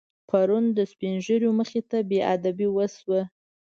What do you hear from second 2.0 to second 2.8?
بېادبي